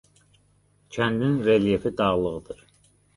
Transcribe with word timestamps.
Kəndin 0.91 1.35
relyefi 1.45 1.89
dağlıqdır. 1.97 2.59